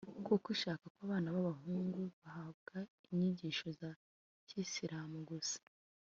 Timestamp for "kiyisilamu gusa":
4.47-5.61